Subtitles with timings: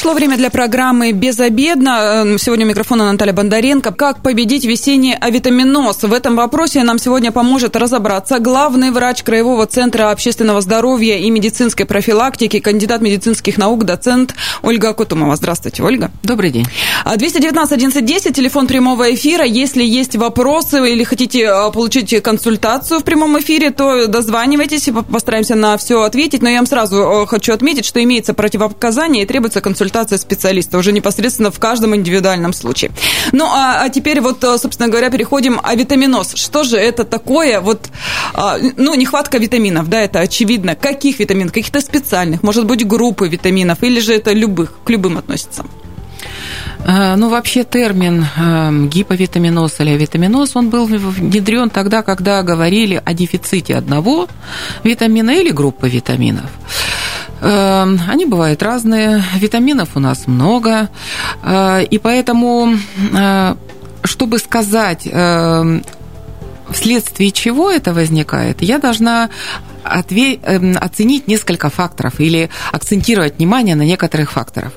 [0.00, 2.22] Пришло время для программы «Безобедно».
[2.24, 3.92] Эм, сегодня у микрофона Наталья Бондаренко.
[3.92, 6.04] Как победить весенний авитаминоз?
[6.04, 11.84] В этом вопросе нам сегодня поможет разобраться главный врач Краевого центра общественного здоровья и медицинской
[11.84, 15.36] профилактики, кандидат медицинских наук, доцент Ольга Кутумова.
[15.36, 16.10] Здравствуйте, Ольга.
[16.22, 16.66] Добрый день.
[17.04, 19.44] 219 1110, телефон прямого эфира.
[19.44, 25.76] Если есть вопросы или хотите э, получить консультацию в прямом эфире, то дозванивайтесь, постараемся на
[25.76, 26.40] все ответить.
[26.40, 30.78] Но я вам сразу э, хочу отметить, что имеется противопоказание и требуется консультация консультация специалиста
[30.78, 32.90] уже непосредственно в каждом индивидуальном случае.
[33.32, 36.34] Ну, а, а теперь вот, э, собственно говоря, переходим о витаминоз.
[36.34, 37.60] Что же это такое?
[37.60, 37.90] Вот,
[38.34, 40.74] а, ну, нехватка витаминов, да, это очевидно.
[40.74, 41.52] Каких витаминов?
[41.52, 42.42] Каких-то специальных?
[42.42, 43.82] Может быть, группы витаминов?
[43.82, 45.64] Или же это любых, к любым относится?
[46.86, 53.12] Э, ну, вообще термин э, гиповитаминоз или витаминоз, он был внедрен тогда, когда говорили о
[53.12, 54.28] дефиците одного
[54.84, 56.50] витамина или группы витаминов.
[57.40, 60.90] Эм, они бывают разные, витаминов у нас много,
[61.42, 62.74] э, и поэтому,
[63.14, 63.54] э,
[64.04, 65.82] чтобы сказать, эм,
[66.70, 69.30] вследствие чего это возникает, я должна
[69.82, 74.72] эм, оценить несколько факторов или акцентировать внимание на некоторых факторах.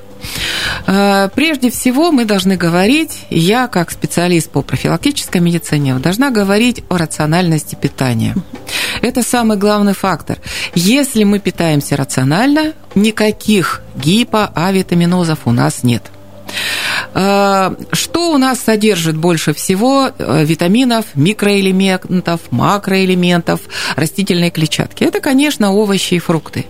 [0.86, 6.98] Э, прежде всего мы должны говорить, я как специалист по профилактической медицине должна говорить о
[6.98, 8.34] рациональности питания.
[9.02, 10.38] Это самый главный фактор.
[10.74, 16.13] Если мы питаемся рационально, никаких гипоавитаминозов у нас нет.
[17.14, 23.60] Э, что у нас содержит больше всего э, витаминов, микроэлементов, макроэлементов,
[23.96, 25.04] растительной клетчатки?
[25.04, 26.66] Это, конечно, овощи и фрукты.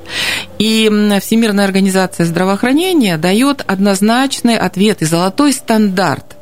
[0.59, 6.37] И Всемирная организация здравоохранения дает однозначный ответ и золотой стандарт,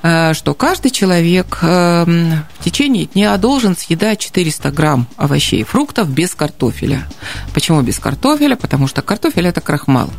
[0.00, 7.06] что каждый человек в течение дня должен съедать 400 грамм овощей и фруктов без картофеля.
[7.54, 8.56] Почему без картофеля?
[8.56, 10.10] Потому что картофель– это крахмал.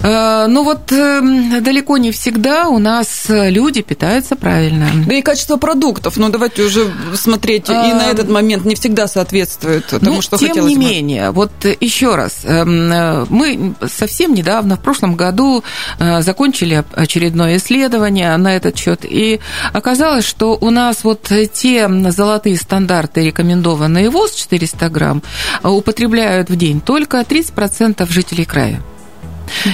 [0.00, 4.86] Э, ну вот далеко не всегда у нас люди питаются правильно.
[5.06, 9.86] Да и качество продуктов, ну давайте уже смотреть, и на этот момент не всегда соответствует
[9.86, 10.82] тому, ну, что тем хотелось не бы.
[10.82, 11.50] менее, вот
[11.80, 15.64] еще раз, эм, мы совсем недавно, в прошлом году,
[15.98, 19.40] э, закончили очередное исследование на этот счет, и
[19.72, 25.22] оказалось, что у нас вот те золотые стандарты, рекомендованные ВОЗ 400 грамм,
[25.62, 28.82] употребляют в день только 30% жителей края.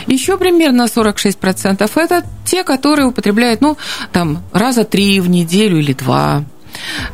[0.07, 3.77] Еще примерно 46% это те, которые употребляют, ну,
[4.13, 6.45] там, раза три в неделю или два.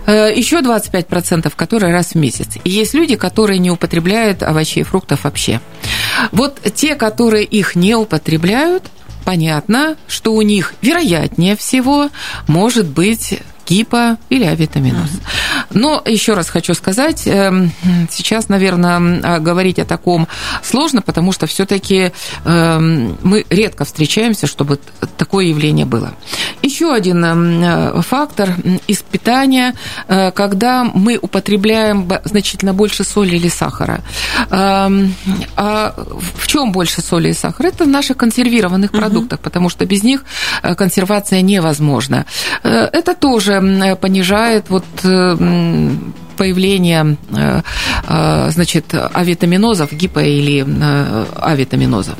[0.06, 2.56] Э, Еще 25%, которые раз в месяц.
[2.64, 5.60] И есть люди, которые не употребляют овощей и фруктов вообще.
[6.32, 8.84] Вот те, которые их не употребляют,
[9.24, 12.10] понятно, что у них, вероятнее всего,
[12.46, 13.38] может быть
[13.70, 15.10] гипо или авитаминоз.
[15.70, 17.70] Но еще раз хочу сказать, эм,
[18.10, 20.26] сейчас, наверное, говорить о таком
[20.62, 22.12] сложно, потому что все-таки
[22.44, 24.80] эм, мы редко встречаемся, чтобы
[25.16, 26.12] такое явление было.
[26.62, 28.54] Еще один эм, фактор
[28.88, 29.74] из питания,
[30.08, 34.00] э, когда мы употребляем значительно больше соли или сахара.
[34.50, 35.94] А
[36.40, 37.68] в чем больше соли и сахара?
[37.68, 40.24] Это в наших консервированных продуктах, потому что без них
[40.62, 42.26] э, консервация невозможна.
[42.62, 43.59] Э, это тоже
[44.00, 45.90] понижает вот э,
[46.36, 52.16] появление э, значит, авитаминозов, гипо- или э, авитаминозов.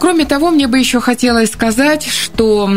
[0.00, 2.70] Кроме того, мне бы еще хотелось сказать, что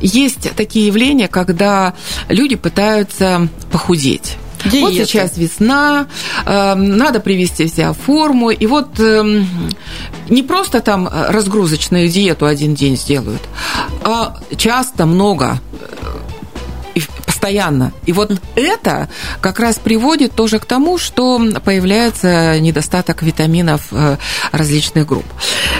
[0.00, 1.94] есть такие явления, когда
[2.28, 4.36] люди пытаются похудеть.
[4.64, 4.80] Диеты.
[4.80, 6.06] Вот сейчас весна,
[6.44, 8.50] эм, надо привести себя в форму.
[8.50, 9.48] И вот эм,
[10.28, 13.42] не просто там разгрузочную диету один день сделают,
[14.02, 15.60] а часто много
[17.46, 17.92] постоянно.
[18.06, 19.08] И вот это
[19.40, 24.16] как раз приводит тоже к тому, что появляется недостаток витаминов э,
[24.50, 25.26] различных групп.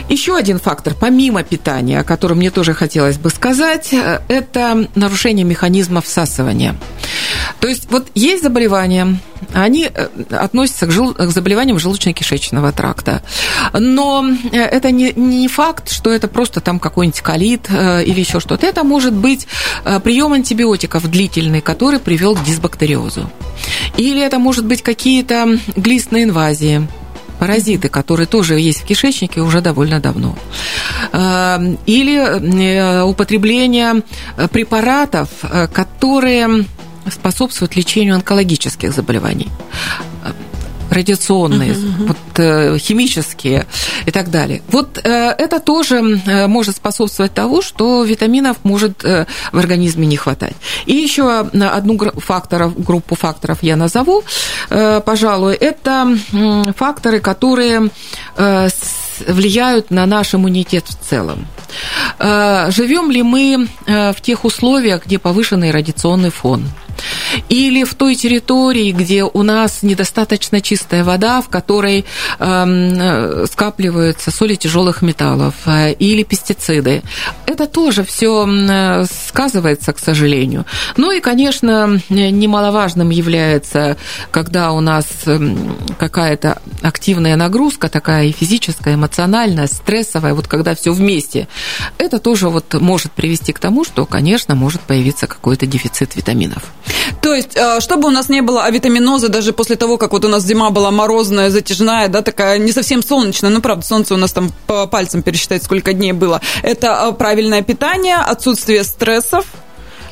[0.09, 5.45] Еще один фактор, помимо питания, о котором мне тоже хотелось бы сказать, э, это нарушение
[5.45, 6.77] механизма всасывания.
[7.61, 9.19] То есть вот есть заболевания,
[9.53, 11.15] они э, относятся к, жел...
[11.15, 13.23] к заболеваниям желудочно-кишечного тракта.
[13.73, 18.67] Но это не, не факт, что это просто там какой-нибудь колит или еще что-то.
[18.67, 19.47] Это может быть
[20.05, 23.31] прием антибиотиков длительный, который привел к дисбактериозу.
[23.97, 26.87] Или это может быть какие-то глистные инвазии,
[27.39, 30.37] паразиты, которые тоже есть в кишечнике уже довольно давно.
[31.87, 34.03] Или э, употребление
[34.51, 36.65] препаратов, э, которые
[37.11, 39.49] способствуют лечению онкологических заболеваний
[40.89, 42.07] радиационные, uh-huh.
[42.07, 43.67] вот, химические
[44.07, 44.63] и так далее.
[44.69, 46.01] Вот это тоже
[46.47, 50.55] может способствовать тому, что витаминов может в организме не хватать.
[50.87, 54.23] И еще одну факторов, группу факторов я назову,
[54.69, 56.17] пожалуй, это
[56.77, 57.91] факторы, которые
[59.27, 61.49] влияют на наш иммунитет в целом.
[62.21, 66.65] Живем ли мы в тех условиях, где повышенный радиационный фон?
[67.49, 72.05] Или в той территории, где у нас недостаточно чистая вода, в которой
[72.39, 77.03] э, скапливаются соли тяжелых металлов э, или пестициды.
[77.47, 80.65] Это тоже все э, сказывается, к сожалению.
[80.97, 83.97] Ну и, конечно, немаловажным является,
[84.31, 90.93] когда у нас эм, какая-то активная нагрузка, такая и физическая, эмоциональная, стрессовая, вот когда все
[90.93, 91.49] вместе,
[91.99, 96.65] это тоже вот может привести к тому, что, конечно, может появиться какой-то дефицит витаминов.
[97.21, 100.29] То есть, э, чтобы у нас не было авитаминоза даже после того, как вот у
[100.29, 104.33] нас зима была морозная, затяжная, да, такая не совсем солнечная, ну, правда, солнце у нас
[104.33, 106.41] там по пальцам пересчитать, сколько дней было.
[106.63, 109.47] Это э, правильное питание, отсутствие стрессов,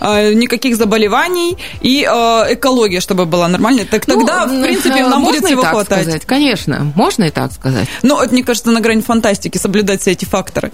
[0.00, 5.24] э, никаких заболеваний и экология, чтобы была нормальной, так ну, тогда, ну, в принципе, нам
[5.24, 6.02] будет всего хватать.
[6.02, 6.24] Сказать.
[6.26, 7.88] Конечно, можно и так сказать.
[8.02, 10.72] Но это, мне кажется, на грани фантастики соблюдать все эти факторы.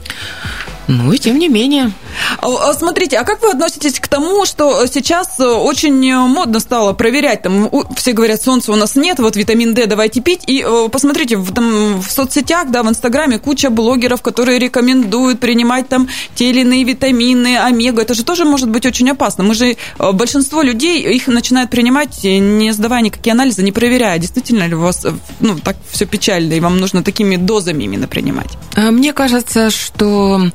[0.90, 1.92] Ну и тем не менее.
[2.38, 6.58] А, а смотрите, а как вы относитесь к тому, что сейчас э, очень э, модно
[6.58, 10.64] стало проверять, там все говорят, солнца у нас нет, вот витамин D давайте пить, и
[10.66, 16.08] э, посмотрите, в, там, в соцсетях, да, в Инстаграме куча блогеров, которые рекомендуют принимать там
[16.34, 19.44] те или иные витамины, омега, это же тоже может быть очень опасно.
[19.44, 24.74] Мы же, большинство людей их начинают принимать, не сдавая никакие анализы, не проверяя, действительно ли
[24.74, 25.06] у вас,
[25.38, 28.50] ну, так все печально, и вам нужно такими дозами именно принимать.
[28.74, 30.50] А мне кажется, что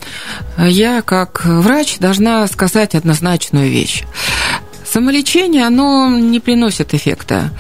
[0.58, 4.04] я как врач должна сказать однозначную вещь.
[4.86, 7.52] Самолечение, оно не приносит эффекта.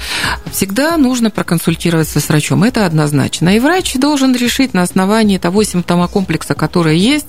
[0.51, 3.55] Всегда нужно проконсультироваться с врачом, это однозначно.
[3.55, 7.27] И врач должен решить на основании того симптомокомплекса, который есть,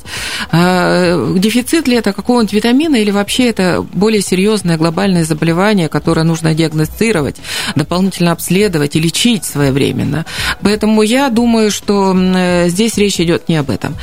[0.52, 6.54] э, дефицит ли это какого-нибудь витамина или вообще это более серьезное глобальное заболевание, которое нужно
[6.54, 7.36] диагностировать,
[7.74, 10.26] дополнительно обследовать и лечить своевременно.
[10.60, 13.96] Поэтому я думаю, что э, здесь речь идет не об этом.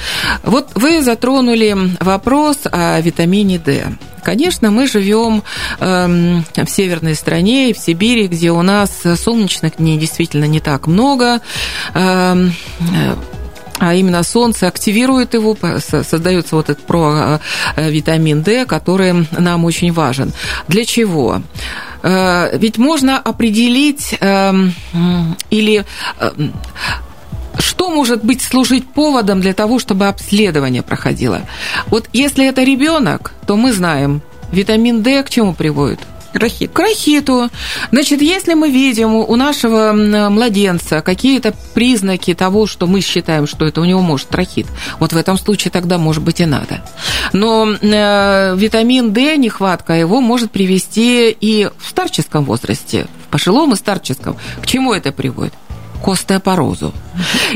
[0.43, 3.85] Вот вы затронули вопрос о витамине D.
[4.23, 5.43] Конечно, мы живем
[5.79, 11.41] эм, в северной стране, в Сибири, где у нас солнечных дней действительно не так много
[11.93, 12.53] эм,
[13.79, 20.31] а именно солнце активирует его, создается вот этот провитамин э, D, который нам очень важен.
[20.69, 21.41] Для чего?
[22.01, 24.73] Э, ведь можно определить эм,
[25.49, 25.85] или
[27.59, 31.41] что может быть служить поводом для того, чтобы обследование проходило?
[31.87, 34.21] Вот если это ребенок, то мы знаем,
[34.51, 35.99] витамин D к чему приводит?
[36.33, 36.71] Рахит.
[36.71, 37.49] К рахиту.
[37.91, 43.81] Значит, если мы видим у нашего младенца какие-то признаки того, что мы считаем, что это
[43.81, 44.65] у него может рахит,
[44.99, 46.83] вот в этом случае тогда, может быть, и надо.
[47.33, 53.75] Но э, витамин D, нехватка его может привести и в старческом возрасте, в пожилом и
[53.75, 54.35] старческом.
[54.59, 55.53] К чему это приводит?
[56.11, 56.93] Остеопорозу.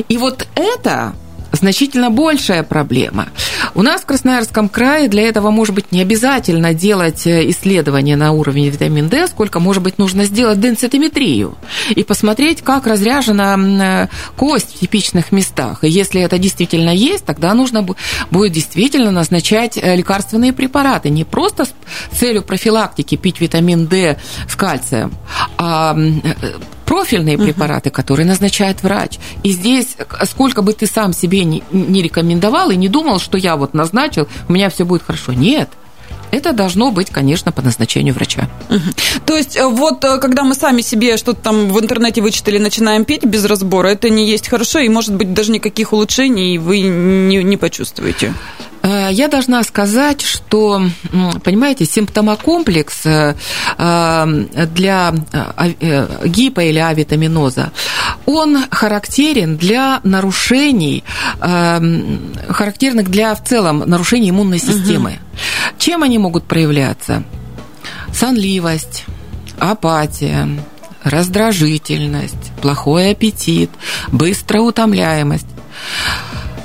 [0.10, 1.14] И вот это
[1.52, 3.30] значительно большая проблема.
[3.74, 8.32] У нас в Красноярском крае для этого, может быть, не обязательно делать э, исследования на
[8.32, 11.56] уровне витамин D, сколько, может быть, нужно сделать денситометрию
[11.90, 15.84] и посмотреть, как разряжена э, кость в типичных местах.
[15.84, 17.86] И если это действительно есть, тогда нужно
[18.32, 21.10] будет действительно назначать э, лекарственные препараты.
[21.10, 21.74] Не просто с
[22.18, 24.18] целью профилактики пить витамин D
[24.50, 25.14] с кальцием,
[25.58, 25.96] а
[26.88, 29.20] профильные препараты, которые назначает врач.
[29.44, 33.56] И здесь, сколько бы ты сам себе не, не рекомендовал и не думал, что я
[33.58, 35.34] вот назначил, у меня все будет хорошо.
[35.34, 35.70] Нет.
[36.32, 38.50] Это должно быть, конечно, по назначению врача.
[38.70, 38.80] Угу.
[39.26, 43.06] То есть, э, вот э, когда мы сами себе что-то там в интернете вычитали, начинаем
[43.06, 47.44] пить без разбора, это не есть хорошо, и, может быть, даже никаких улучшений вы не,
[47.44, 48.34] не почувствуете.
[48.82, 50.82] Э, я должна сказать, что,
[51.44, 53.36] понимаете, симптомокомплекс э,
[53.78, 55.14] э, для
[56.24, 57.72] гипо- или авитаминоза,
[58.26, 61.04] он характерен для нарушений,
[62.50, 65.12] характерных для в целом нарушений иммунной системы.
[65.12, 65.80] Угу.
[65.80, 67.24] Чем они могут проявляться?
[68.14, 69.06] Сонливость,
[69.60, 70.48] апатия,
[71.04, 73.70] раздражительность, плохой аппетит,
[74.12, 75.48] быстрая утомляемость.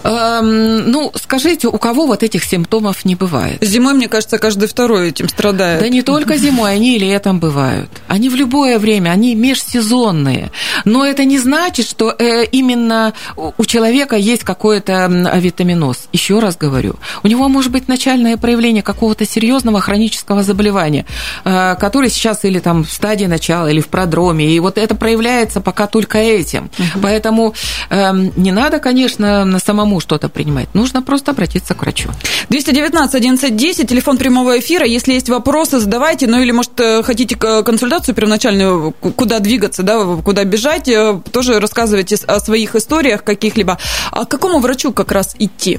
[0.04, 3.58] Эм, ну, скажите, у кого вот этих симптомов не бывает?
[3.60, 5.80] Зимой, мне кажется, каждый второй этим страдает.
[5.80, 7.90] Да не только зимой, они и летом бывают.
[8.08, 10.50] Они в любое время, они межсезонные.
[10.84, 16.08] Но это не значит, что э, именно у человека есть какой-то авитаминоз.
[16.12, 21.06] Еще раз говорю, у него может быть начальное проявление какого-то серьезного хронического заболевания,
[21.44, 25.60] э, который сейчас или там в стадии начала, или в продроме, и вот это проявляется
[25.60, 26.70] пока только этим.
[26.78, 27.00] Угу.
[27.02, 27.54] Поэтому
[27.90, 30.68] эм, не надо, конечно, на самому самому что-то принимать.
[30.74, 32.10] Нужно просто обратиться к врачу.
[32.48, 34.86] 219 11 10, телефон прямого эфира.
[34.86, 36.26] Если есть вопросы, задавайте.
[36.26, 42.16] Ну или, может, э, хотите консультацию первоначальную, куда двигаться, да, куда бежать, э, тоже рассказывайте
[42.26, 43.78] о своих историях каких-либо.
[44.10, 45.78] А к какому врачу как раз идти?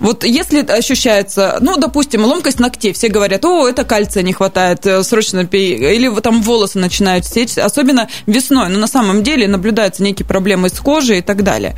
[0.00, 5.02] Вот если ощущается, ну, допустим, ломкость ногтей, все говорят, о, это кальция не хватает, э,
[5.02, 10.26] срочно пей, или там волосы начинают сечь, особенно весной, но на самом деле наблюдаются некие
[10.26, 11.76] проблемы с кожей и так далее.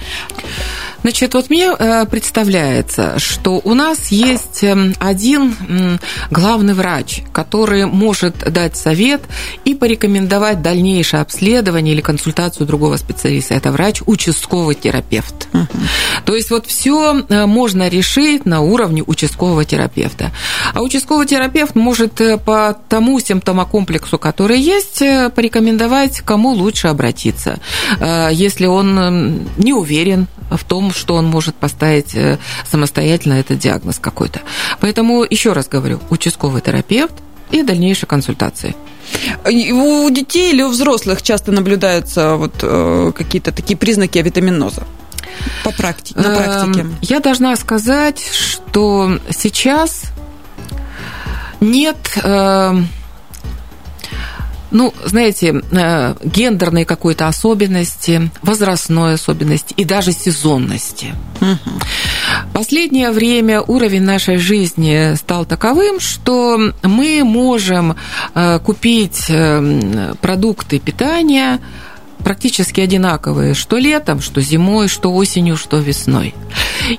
[1.02, 5.54] Значит, вот мне э, представляется, что у нас есть эм, один
[6.30, 9.22] главный врач, который может дать совет
[9.64, 13.54] и порекомендовать дальнейшее обследование или консультацию другого специалиста.
[13.54, 15.48] Это врач участковый терапевт.
[15.52, 15.66] Uh-huh.
[16.24, 20.32] То есть вот все э, можно решить на уровне участкового терапевта.
[20.74, 25.02] А участковый терапевт может э, по тому симптомокомплексу, который есть,
[25.34, 27.58] порекомендовать, кому лучше обратиться.
[28.30, 34.40] Если он не уверен в том, что он может поставить э, самостоятельно этот диагноз какой-то.
[34.80, 37.14] Поэтому, еще раз говорю, участковый терапевт
[37.50, 38.74] и дальнейшие консультации.
[39.44, 44.86] У детей или у взрослых часто наблюдаются вот э, какие-то такие признаки авитаминоза?
[45.64, 46.80] По практике, на практике.
[46.80, 50.04] Эм, я должна сказать, что сейчас
[51.60, 52.88] нет эм,
[54.70, 61.14] ну, знаете, э, гендерной какой-то особенности, возрастной особенности и даже сезонности.
[61.40, 61.80] Угу.
[62.52, 67.96] Последнее время уровень нашей жизни стал таковым, что мы можем
[68.34, 71.60] э, купить э, продукты питания
[72.22, 76.34] практически одинаковые, что летом, что зимой, что осенью, что весной.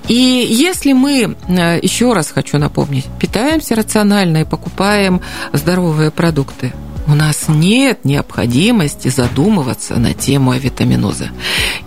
[0.07, 5.21] И если мы, еще раз хочу напомнить, питаемся рационально и покупаем
[5.53, 6.73] здоровые продукты,
[7.08, 11.29] у нас нет необходимости задумываться на тему авитаминоза.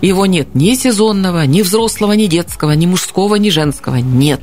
[0.01, 3.95] Его нет ни сезонного, ни взрослого, ни детского, ни мужского, ни женского.
[3.95, 4.41] Нет.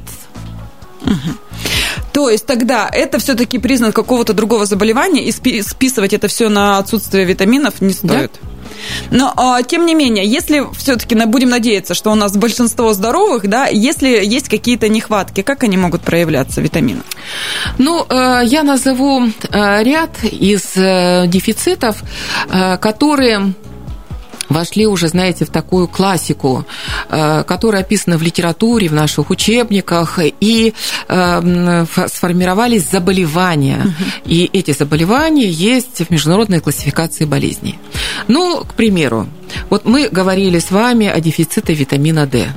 [2.13, 5.33] То есть тогда это все-таки признак какого-то другого заболевания, и
[5.63, 8.33] списывать это все на отсутствие витаминов не стоит.
[8.43, 8.49] Да?
[9.11, 13.67] Но, а, тем не менее, если все-таки будем надеяться, что у нас большинство здоровых, да,
[13.67, 17.03] если есть какие-то нехватки, как они могут проявляться, витамины?
[17.79, 22.03] Ну, э, я назову э, ряд из э, дефицитов,
[22.81, 23.55] которые
[24.49, 26.65] вошли уже, знаете, в такую классику,
[27.13, 30.75] э, которая описана в литературе, в наших учебниках, и
[31.09, 33.95] э, сформировались заболевания.
[34.25, 37.79] И эти заболевания есть в международной классификации болезней.
[38.29, 39.29] Ну, к примеру,
[39.71, 42.49] вот мы говорили с вами о дефиците витамина D,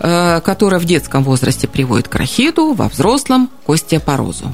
[0.00, 4.52] э, которая в детском возрасте приводит к рахиту, во взрослом– к остеопорозу.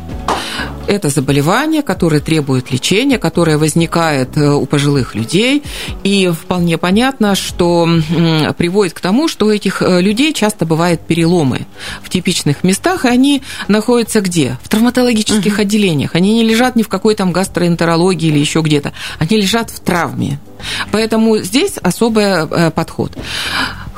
[0.87, 5.63] Это заболевание, которое требует лечения, которое возникает у пожилых людей,
[6.03, 7.87] и вполне понятно, что
[8.57, 11.67] приводит к тому, что у этих э, людей часто бывают переломы
[12.03, 14.59] в типичных местах, и они находятся где?
[14.63, 15.63] В травматологических угу.
[15.63, 16.15] отделениях.
[16.15, 18.93] Они не лежат ни в какой там гастроэнтерологии или еще где-то.
[19.19, 20.39] Они лежат в травме.
[20.91, 23.13] Поэтому здесь особый э, подход.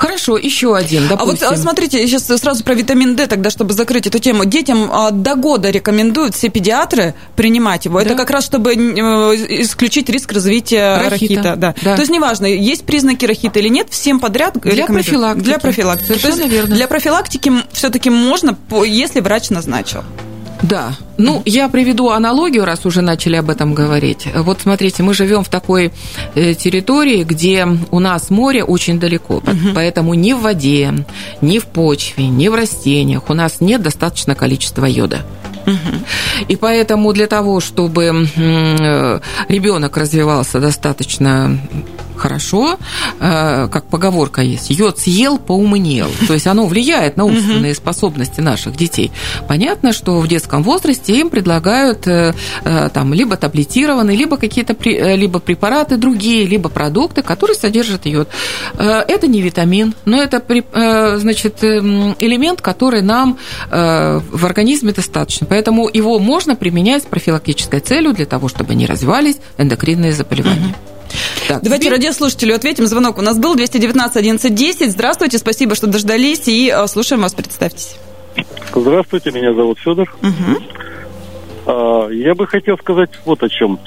[0.01, 1.47] Хорошо, еще один, допустим.
[1.47, 4.47] А вот смотрите, сейчас сразу про витамин D, тогда, чтобы закрыть эту тему.
[4.47, 7.99] Детям а, до года рекомендуют все педиатры принимать его.
[7.99, 8.07] Да.
[8.07, 8.77] Это как раз, чтобы э,
[9.61, 11.35] исключить риск развития рахита.
[11.35, 11.75] рахита да.
[11.83, 11.97] Да.
[11.97, 15.45] То есть, неважно, есть признаки рахита или нет, всем подряд Для профилактики.
[15.45, 16.07] Для профилактики.
[16.07, 16.75] Совершенно То есть, верно.
[16.77, 20.03] Для профилактики все-таки можно, если врач назначил.
[20.63, 20.95] Да.
[21.17, 24.27] Ну, я приведу аналогию, раз уже начали об этом говорить.
[24.35, 25.93] Вот смотрите, мы живем в такой
[26.35, 29.75] э, территории, где у нас море очень далеко, угу.
[29.75, 31.05] поэтому ни в воде,
[31.41, 35.25] ни в почве, ни в растениях у нас нет достаточного количества йода.
[36.49, 41.59] И поэтому для того, чтобы э, ребенок развивался достаточно
[42.21, 42.79] хорошо,
[43.19, 46.09] э, как поговорка есть, йод съел, поумнел.
[46.27, 49.11] То есть оно влияет на умственные способности наших детей.
[49.49, 52.35] Понятно, что в детском возрасте им предлагают э,
[52.65, 54.77] э, там либо таблетированные, либо какие-то
[55.17, 58.29] либо препараты другие, либо продукты, которые содержат йод.
[58.77, 60.43] Это не витамин, но это
[61.19, 63.39] значит, элемент, который нам
[63.71, 65.47] в организме достаточно.
[65.47, 70.75] Поэтому его можно применять с профилактической целью для того, чтобы не развивались эндокринные заболевания.
[71.49, 71.99] Так, Давайте теперь...
[71.99, 72.87] радиослушателю ответим.
[72.87, 77.97] Звонок у нас был 219 11 Здравствуйте, спасибо, что дождались, и слушаем вас, представьтесь.
[78.75, 80.13] Здравствуйте, меня зовут Федор.
[80.23, 80.90] Угу.
[81.71, 83.79] А, я бы хотел сказать вот о чем.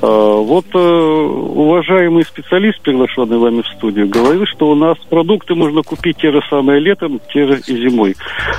[0.00, 5.82] А, вот э, уважаемый специалист, приглашенный вами в студию, говорил, что у нас продукты можно
[5.82, 8.16] купить те же самые летом, те же и зимой.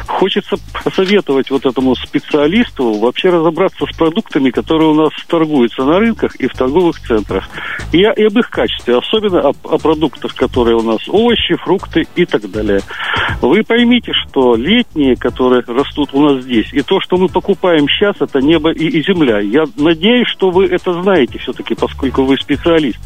[0.08, 6.36] Хочется посоветовать вот этому специалисту вообще разобраться с продуктами, которые у нас торгуются на рынках
[6.36, 7.50] и в торговых центрах.
[7.92, 12.50] И, об их качестве, особенно о, о продуктах, которые у нас овощи, фрукты и так
[12.52, 12.82] далее.
[13.42, 18.16] Вы поймите, что летние, которые растут у нас здесь, и то, что мы покупаем сейчас,
[18.20, 19.40] это небо небо и, и земля.
[19.40, 23.00] Я надеюсь, что вы это знаете все-таки, поскольку вы специалист.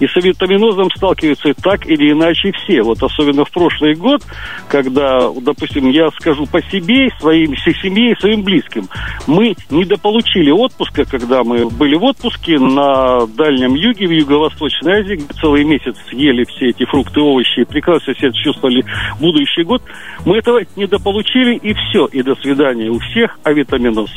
[0.00, 2.82] И с авитаминозом сталкиваются так или иначе все.
[2.82, 4.22] Вот особенно в прошлый год,
[4.68, 8.88] когда, допустим, я скажу по себе, своим семье и своим близким,
[9.26, 15.40] мы недополучили отпуска, когда мы были в отпуске на Дальнем Юге, в Юго-Восточной Азии, где
[15.40, 18.84] целый месяц ели все эти фрукты, овощи, и прекрасно себя чувствовали
[19.20, 19.82] будущий год.
[20.24, 22.06] Мы этого недополучили, и все.
[22.06, 24.10] И до свидания у всех авитаминоз.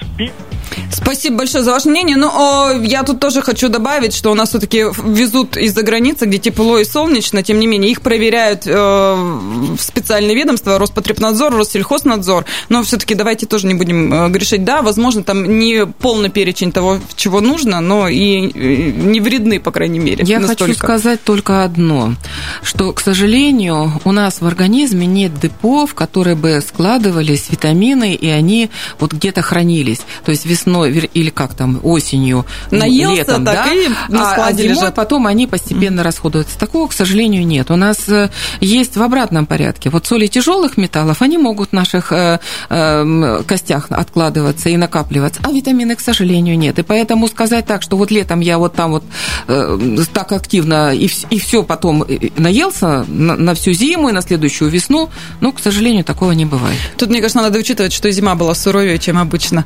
[0.92, 2.18] Спасибо большое за ваше мнение.
[2.18, 6.80] Ну, я тут тоже хочу добавить, что у нас все-таки везут из-за границы, где тепло
[6.80, 13.46] и солнечно, тем не менее, их проверяют э, специальные ведомства, Роспотребнадзор, Россельхознадзор, но все-таки давайте
[13.46, 14.63] тоже не будем э, грешить.
[14.63, 20.00] Да, возможно, там не полный перечень того, чего нужно, но и не вредны, по крайней
[20.00, 20.24] мере.
[20.25, 20.65] Я настолько.
[20.65, 22.15] хочу сказать только одно,
[22.62, 28.27] что, к сожалению, у нас в организме нет депо, в которые бы складывались витамины, и
[28.30, 30.01] они вот где-то хранились.
[30.25, 34.53] То есть весной или как там, осенью, Наелся, летом, так да, и на а, а
[34.53, 34.96] зимой лежат.
[34.96, 36.03] потом они постепенно mm.
[36.03, 36.58] расходуются.
[36.58, 37.72] Такого, к сожалению, нет.
[37.72, 38.29] У нас э,
[38.60, 39.89] есть в обратном порядке.
[39.89, 42.39] Вот соли тяжелых металлов, они могут в наших э,
[42.70, 46.79] э, костях откладываться и накапливаться, а витамины, к сожалению, нет.
[46.79, 49.03] И поэтому сказать так, что вот летом я вот там вот
[49.48, 49.77] э,
[50.13, 52.05] так активно и, и все потом
[52.38, 55.10] наелся на, на всю зиму и на следующую весну,
[55.41, 56.77] ну, к сожалению, такого не бывает.
[56.98, 59.65] Тут, мне кажется, надо учитывать, что зима была суровее, чем обычно.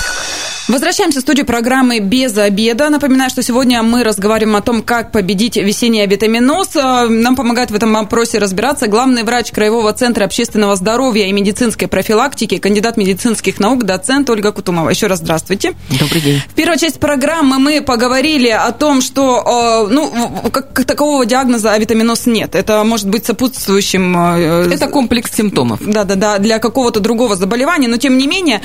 [0.71, 2.89] Возвращаемся в студию программы «Без обеда».
[2.89, 6.75] Напоминаю, что сегодня мы разговариваем о том, как победить весенний авитаминоз.
[6.75, 12.57] Нам помогает в этом вопросе разбираться главный врач Краевого центра общественного здоровья и медицинской профилактики,
[12.57, 14.89] кандидат медицинских наук, доцент Ольга Кутумова.
[14.89, 15.73] Еще раз здравствуйте.
[15.99, 16.41] Добрый день.
[16.47, 20.09] В первой части программы мы поговорили о том, что ну,
[20.53, 22.55] как такового диагноза авитаминоз нет.
[22.55, 24.15] Это может быть сопутствующим...
[24.17, 25.81] Э, Это комплекс симптомов.
[25.85, 28.61] Да-да-да, для какого-то другого заболевания, но тем не менее,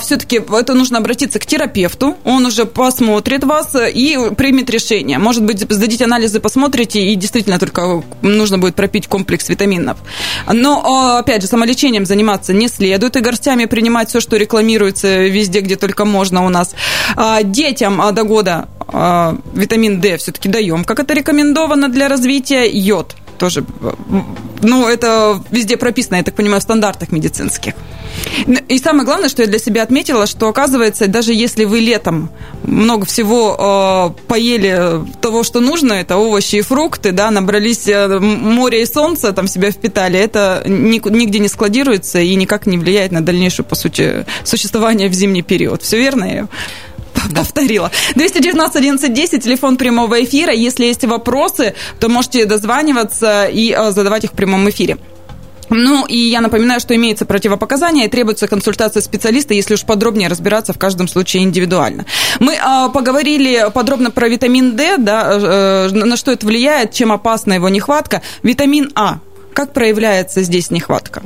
[0.00, 5.18] все-таки это нужно обратиться обратиться к терапевту, он уже посмотрит вас и примет решение.
[5.18, 9.98] Может быть, сдадите анализы, посмотрите, и действительно только нужно будет пропить комплекс витаминов.
[10.52, 15.60] Но, а, опять же, самолечением заниматься не следует и горстями принимать все, что рекламируется везде,
[15.60, 16.74] где только можно у нас.
[17.16, 18.68] А, детям а, до года
[19.54, 22.68] витамин D все-таки даем, как это рекомендовано для развития.
[22.68, 23.64] Йод тоже,
[24.60, 27.72] ну, это везде прописано, я так понимаю, в стандартах медицинских.
[28.68, 32.28] И самое главное, что я для себя отметила, что оказывается, даже если вы летом
[32.64, 38.82] много всего э, поели того, что нужно, это овощи и фрукты, да, набрались э, море
[38.82, 43.64] и солнце, там себя впитали, это нигде не складируется и никак не влияет на дальнейшее,
[43.64, 45.82] по сути, существование в зимний период.
[45.82, 46.48] Все верно.
[47.34, 47.90] Повторила.
[48.14, 50.52] 219 11 10, телефон прямого эфира.
[50.52, 54.98] Если есть вопросы, то можете дозваниваться и э, задавать их в прямом эфире.
[55.70, 60.72] Ну, и я напоминаю, что имеется противопоказание и требуется консультация специалиста, если уж подробнее разбираться
[60.72, 62.06] в каждом случае индивидуально.
[62.40, 67.54] Мы э, поговорили подробно про витамин D, да, э, на что это влияет, чем опасна
[67.54, 68.20] его нехватка.
[68.42, 69.20] Витамин А
[69.60, 71.22] как проявляется здесь нехватка?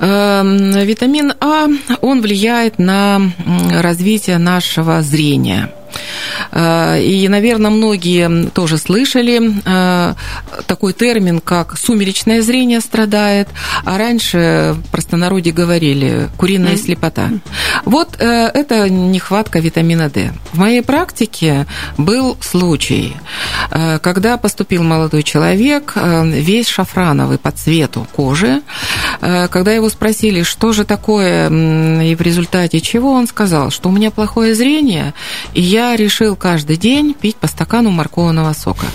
[0.00, 1.66] Эм, витамин А,
[2.00, 3.20] он влияет на
[3.70, 5.70] развитие нашего зрения.
[6.52, 10.14] Э, и, наверное, многие тоже слышали э,
[10.66, 13.48] такой термин, как сумеречное зрение страдает,
[13.84, 17.30] а раньше в простонародье говорили куриная слепота.
[17.84, 20.32] Вот э, это нехватка витамина D.
[20.52, 23.16] В моей практике был случай,
[24.02, 28.62] когда поступил молодой человек, весь шафрановый по цвету кожи,
[29.20, 31.48] когда его спросили, что же такое
[32.02, 35.14] и в результате чего, он сказал, что у меня плохое зрение,
[35.54, 38.86] и я решил каждый день пить по стакану морковного сока.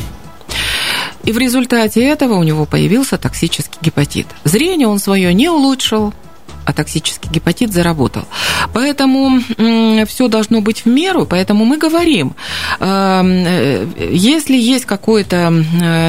[1.24, 4.28] И в результате этого у него появился токсический гепатит.
[4.44, 6.14] Зрение он свое не улучшил,
[6.66, 8.24] атоксический гепатит заработал.
[8.74, 9.40] Поэтому
[10.08, 12.36] все должно быть в меру, поэтому мы говорим,
[12.80, 15.50] э, если есть какой-то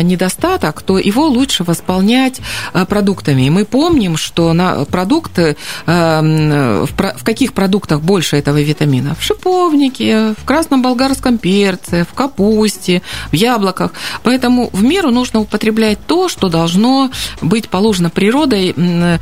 [0.02, 2.40] недостаток, то его лучше восполнять
[2.88, 3.42] продуктами.
[3.42, 9.14] И мы помним, что на продукты, в каких продуктах больше этого витамина?
[9.18, 13.92] В шиповнике, в красном болгарском перце, в капусте, в яблоках.
[14.22, 19.18] Поэтому в меру нужно употреблять то, что должно быть положено природой э,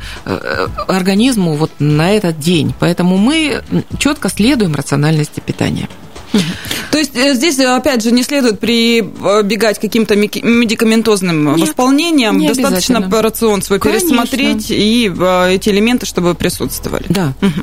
[1.25, 2.73] организму вот на этот день.
[2.79, 3.63] Поэтому мы
[3.99, 5.89] четко следуем рациональности питания.
[6.91, 12.37] То есть э, здесь, опять же, не следует прибегать к каким-то медикаментозным Нет, восполнениям.
[12.37, 14.09] Не Достаточно рацион свой Конечно.
[14.09, 17.05] пересмотреть и э, эти элементы, чтобы присутствовали.
[17.07, 17.33] Да.
[17.41, 17.61] Угу.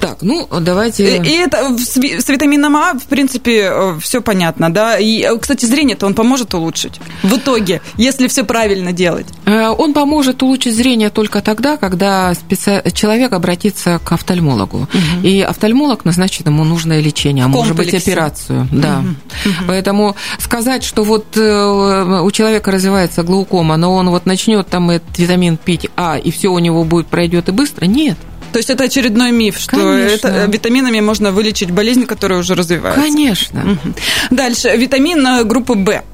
[0.00, 1.18] Так, ну, давайте...
[1.18, 4.98] И это с, с витамином А, в принципе, э, все понятно, да?
[4.98, 9.26] И, э, кстати, зрение-то он поможет улучшить в итоге, если все правильно делать?
[9.46, 12.82] Э, он поможет улучшить зрение только тогда, когда специ...
[12.92, 14.80] человек обратится к офтальмологу.
[14.82, 15.26] Угу.
[15.26, 18.68] И офтальмолог назначит ему нужное лечение, а может быть операцию.
[18.70, 18.98] Да.
[18.98, 19.54] Угу.
[19.68, 25.56] Поэтому сказать, что вот у человека развивается глаукома, но он вот начнет там этот витамин
[25.56, 28.18] пить А, и все у него будет пройдет и быстро, нет.
[28.54, 33.02] То есть это очередной миф, что это, э, витаминами можно вылечить болезнь, которая уже развивается.
[33.02, 33.78] Конечно.
[34.30, 34.76] Дальше.
[34.76, 36.04] Витамин э, группы В.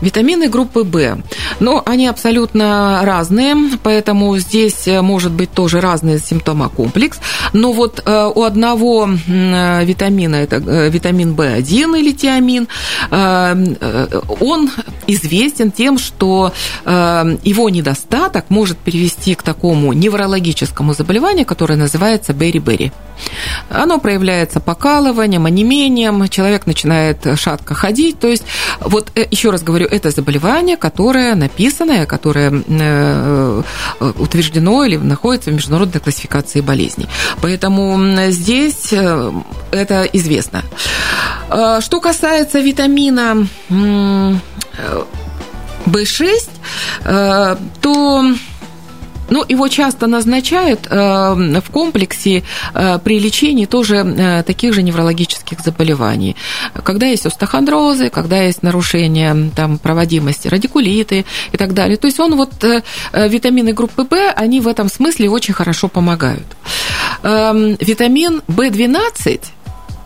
[0.00, 1.22] Витамины группы В.
[1.60, 7.18] Но они абсолютно разные, поэтому здесь э, может быть тоже разный симптомокомплекс.
[7.52, 12.68] Но вот э, у одного витамина, это э, витамин В1 или тиамин,
[13.10, 14.70] он
[15.06, 16.52] известен тем, что
[16.84, 22.92] его недостаток может привести к такому неврологическому заболеванию, которое называется бери-бери.
[23.68, 28.18] Оно проявляется покалыванием, онемением, человек начинает шатко ходить.
[28.18, 28.44] То есть,
[28.80, 33.62] вот еще раз говорю, это заболевание, которое написано, которое э,
[34.18, 37.08] утверждено или находится в международной классификации болезней.
[37.40, 37.98] Поэтому
[38.30, 39.32] здесь э,
[39.70, 40.62] это известно.
[41.50, 43.46] Э, что касается витамина
[45.86, 48.34] В6, то
[49.30, 50.94] ну, его часто назначают э,
[51.60, 52.42] в комплексе
[52.74, 56.36] э, при лечении тоже э, таких же неврологических заболеваний.
[56.84, 61.96] Когда есть остеохондрозы, когда есть нарушение там, проводимости, радикулиты и так далее.
[61.96, 62.52] То есть он вот,
[63.12, 66.46] витамины группы В, они в этом смысле очень хорошо помогают.
[67.22, 69.40] Эм, витамин В12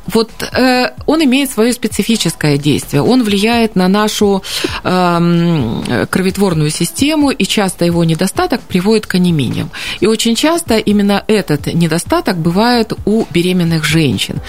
[0.07, 3.03] вот э, он имеет свое специфическое действие.
[3.03, 4.43] Он влияет на нашу
[4.83, 9.71] э, кроветворную систему, и часто его недостаток приводит к анемиям.
[10.01, 14.41] И очень часто именно этот недостаток бывает у беременных женщин.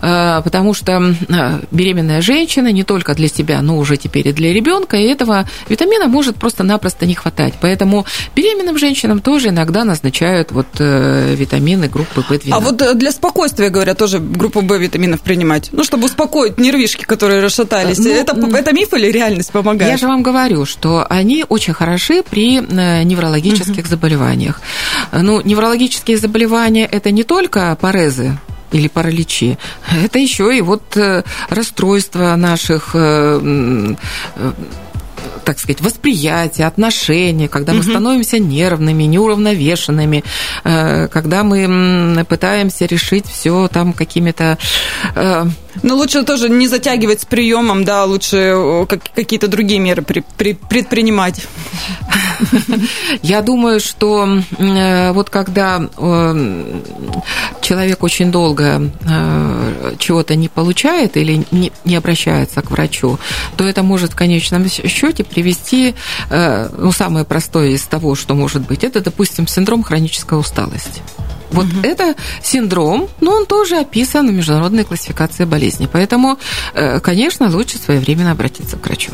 [0.00, 4.52] Э, потому что э, беременная женщина не только для себя, но уже теперь и для
[4.52, 7.54] ребенка, и этого витамина может просто-напросто не хватать.
[7.60, 12.48] Поэтому беременным женщинам тоже иногда назначают вот э, витамины группы В12.
[12.50, 15.70] А вот для спокойствия, говорят, тоже группу В витамин витаминов принимать?
[15.72, 17.98] Ну, чтобы успокоить нервишки, которые расшатались.
[17.98, 19.90] Ну, это, это миф или реальность помогает?
[19.90, 23.88] Я же вам говорю, что они очень хороши при э, неврологических угу.
[23.88, 24.60] заболеваниях.
[25.12, 28.38] Ну, неврологические заболевания– это не только парезы,
[28.70, 29.58] или параличи.
[30.04, 33.94] Это еще и вот э, расстройства наших э,
[35.44, 37.90] так сказать, восприятие, отношения, когда мы угу.
[37.90, 40.24] становимся нервными, неуравновешенными,
[40.64, 44.58] э, когда мы пытаемся решить все там какими-то
[45.14, 45.46] э,
[45.82, 51.46] ну, лучше тоже не затягивать с приемом, да, лучше какие-то другие меры предпринимать.
[53.22, 54.26] Я думаю, что
[54.58, 56.80] э, вот когда э,
[57.60, 63.18] человек очень долго э, чего-то не получает или не обращается к врачу,
[63.56, 65.94] то это может в конечном счете привести,
[66.30, 71.02] ну, самое простое из того, что может быть, это, допустим, синдром хронической усталости.
[71.52, 71.80] Вот угу.
[71.82, 75.88] это синдром, но он тоже описан в международной классификации болезней.
[75.90, 76.38] Поэтому,
[76.74, 79.12] э, конечно, лучше своевременно обратиться к врачу.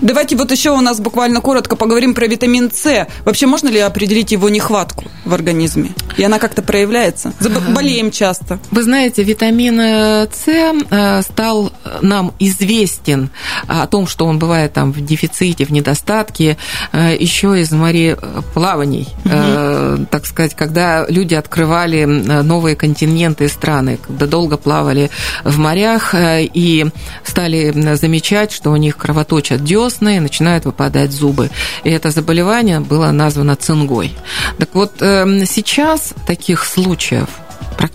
[0.00, 3.06] Давайте вот еще у нас буквально коротко поговорим про витамин С.
[3.24, 5.90] Вообще можно ли определить его нехватку в организме?
[6.16, 7.32] И она как-то проявляется?
[7.74, 8.58] Болеем часто.
[8.70, 13.30] Вы знаете, витамин С э, стал нам известен
[13.66, 16.56] о том, что он бывает там в дефиците, в недостатке,
[16.92, 20.06] э, еще из мореплаваний, угу.
[20.10, 25.10] так сказать, когда люди открывают открывали новые континенты и страны, когда долго плавали
[25.44, 26.86] в морях э, и
[27.24, 31.50] стали замечать, что у них кровоточат десны и начинают выпадать зубы.
[31.82, 34.12] И это заболевание было названо цингой.
[34.58, 37.28] Так вот, эм, сейчас таких случаев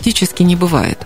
[0.02, 0.98] практически не бывает.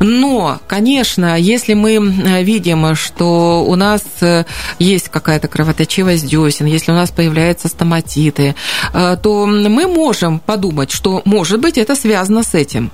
[0.00, 4.44] Но, конечно, если мы э, видим, что у нас э,
[4.78, 8.54] есть какая-то кровоточивость десен, если у нас появляются стоматиты,
[8.92, 12.90] э, то мы можем подумать, что, может быть, это связано с этим.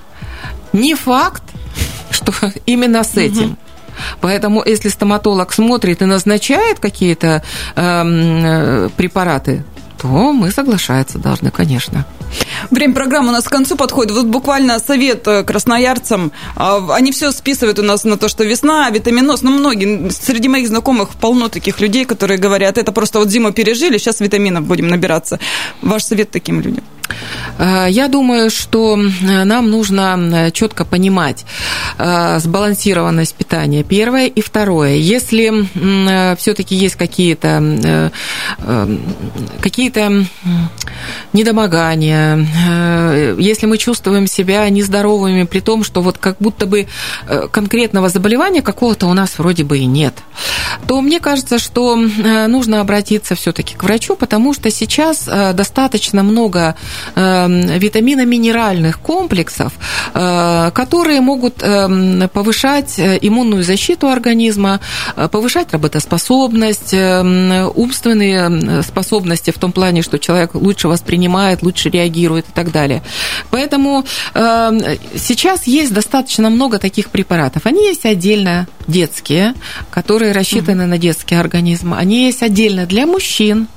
[0.73, 1.43] Не факт,
[2.11, 2.33] что
[2.67, 3.57] именно с этим.
[4.21, 7.43] Поэтому, если стоматолог смотрит и назначает какие-то
[7.75, 9.65] э, препараты,
[10.01, 12.05] то мы соглашаться должны, конечно.
[12.71, 14.13] Время программы у нас к концу подходит.
[14.13, 16.33] Вот буквально совет э, красноярцам.
[16.57, 19.43] А, они все списывают у нас на то, что весна, витаминоз.
[19.43, 23.99] Ну, многие, среди моих знакомых полно таких людей, которые говорят, это просто вот зиму пережили,
[23.99, 25.39] сейчас витаминов будем набираться.
[25.83, 26.85] Ваш совет таким людям?
[27.59, 31.45] Э, я думаю, что нам нужно э, четко понимать
[31.99, 34.95] сбалансированность питания, первое, и второе.
[34.95, 35.67] Если
[36.37, 38.13] все-таки есть какие-то
[39.61, 40.25] какие-то
[41.33, 42.47] недомогания,
[43.39, 46.89] если мы чувствуем себя нездоровыми, при том, что вот как будто бы
[47.51, 50.15] конкретного заболевания какого-то у нас вроде бы и нет,
[50.87, 56.75] то мне кажется, что нужно обратиться все-таки к врачу, потому что сейчас достаточно много
[57.15, 59.73] Эм, витаминно-минеральных комплексов,
[60.15, 64.81] э, которые могут эм, повышать э, иммунную защиту организма,
[65.17, 72.38] э, повышать работоспособность, эм, умственные способности в том плане, что человек лучше воспринимает, лучше реагирует
[72.49, 73.03] и так далее.
[73.51, 77.67] Поэтому сейчас есть достаточно много таких препаратов.
[77.67, 79.55] Они есть отдельно детские,
[79.91, 81.95] которые рассчитаны на детский организм.
[81.95, 83.69] Они есть отдельно для мужчин,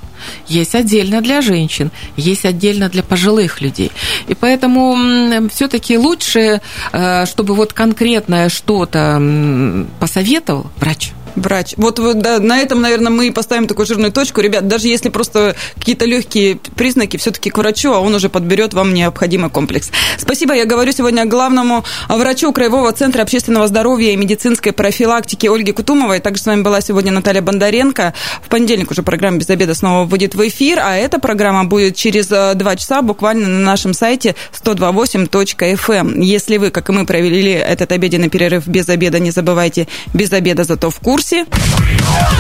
[0.47, 3.91] есть отдельно для женщин, есть отдельно для пожилых людей.
[4.27, 11.73] И поэтому все-таки лучше, э, чтобы вот конкретное что-то посоветовал врач врач.
[11.77, 14.41] Вот да, на этом, наверное, мы поставим такую жирную точку.
[14.41, 18.93] Ребят, даже если просто какие-то легкие признаки, все-таки к врачу, а он уже подберет вам
[18.93, 19.91] необходимый комплекс.
[20.17, 20.53] Спасибо.
[20.53, 26.19] Я говорю сегодня главному врачу Краевого центра общественного здоровья и медицинской профилактики Ольге Кутумовой.
[26.19, 28.13] Также с вами была сегодня Наталья Бондаренко.
[28.43, 32.31] В понедельник уже программа «Без обеда» снова выйдет в эфир, а эта программа будет через
[32.31, 35.91] э, два часа буквально на нашем сайте 128.fm.
[35.91, 36.19] Эм.
[36.19, 40.63] Если вы, как и мы, провели этот обеденный перерыв без обеда, не забывайте, без обеда
[40.63, 41.45] зато в курсе курсе.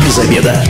[0.03, 0.63] Без обеда.